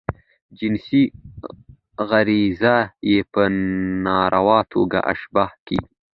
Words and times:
جنسی 0.57 1.01
غریزه 2.09 2.75
ئې 3.07 3.17
په 3.33 3.41
ناروا 4.05 4.59
توګه 4.73 4.99
اشباه 5.11 5.51
کیږي. 5.65 5.91